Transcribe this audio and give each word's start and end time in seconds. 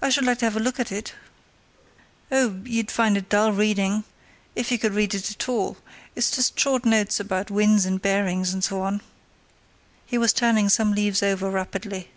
"I 0.00 0.10
should 0.10 0.24
like 0.26 0.38
to 0.38 0.44
have 0.44 0.54
a 0.54 0.60
look 0.60 0.78
at 0.78 0.92
it." 0.92 1.14
"Oh! 2.30 2.60
you'd 2.64 2.88
find 2.92 3.16
it 3.16 3.28
dull 3.28 3.50
reading—if 3.50 4.70
you 4.70 4.78
could 4.78 4.94
read 4.94 5.12
it 5.12 5.28
at 5.28 5.48
all; 5.48 5.76
it's 6.14 6.30
just 6.30 6.56
short 6.56 6.84
notes 6.86 7.18
about 7.18 7.50
winds 7.50 7.84
and 7.84 8.00
bearings, 8.00 8.54
and 8.54 8.62
so 8.62 8.82
on." 8.82 9.00
He 10.06 10.18
was 10.18 10.32
turning 10.32 10.68
some 10.68 10.92
leaves 10.94 11.20
over 11.20 11.50
rapidly. 11.50 12.12